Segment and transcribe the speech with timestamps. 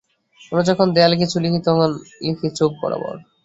[0.41, 1.89] আমরা যখন দেয়ালে কিছু লিখি তখন
[2.23, 3.15] লিখি চোখ বরাবর।